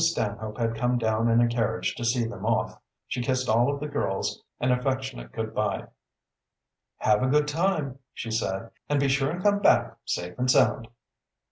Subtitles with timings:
[0.03, 2.81] Stanhope had come down in a carriage to see them off.
[3.07, 5.85] She kissed all of the girls an affectionate good by.
[6.97, 8.71] "Have a good time," she said.
[8.89, 10.87] "And be sure and come back safe and sound."